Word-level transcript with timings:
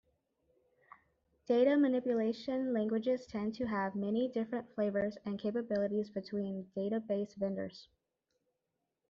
Data 1.45 1.77
manipulation 1.77 2.73
languages 2.73 3.27
tend 3.27 3.53
to 3.53 3.67
have 3.67 3.93
many 3.93 4.27
different 4.29 4.73
flavors 4.73 5.15
and 5.25 5.37
capabilities 5.37 6.09
between 6.09 6.67
database 6.75 7.35
vendors. 7.35 7.87